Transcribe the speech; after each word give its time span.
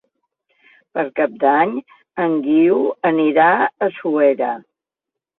Per 0.97 1.01
Cap 1.17 1.33
d'Any 1.43 1.75
en 2.23 2.33
Guiu 2.45 2.79
anirà 3.09 3.49
a 3.57 3.91
Suera. 3.99 4.49